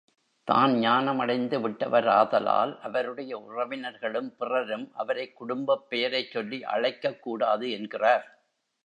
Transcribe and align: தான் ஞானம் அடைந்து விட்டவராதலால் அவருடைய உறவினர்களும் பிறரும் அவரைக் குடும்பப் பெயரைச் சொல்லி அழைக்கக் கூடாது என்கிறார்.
தான் 0.47 0.77
ஞானம் 0.77 1.19
அடைந்து 1.19 1.59
விட்டவராதலால் 1.59 2.79
அவருடைய 2.79 3.37
உறவினர்களும் 3.39 4.35
பிறரும் 4.37 4.91
அவரைக் 4.93 5.35
குடும்பப் 5.35 5.89
பெயரைச் 5.89 6.31
சொல்லி 6.31 6.63
அழைக்கக் 6.65 7.21
கூடாது 7.21 7.71
என்கிறார். 7.71 8.25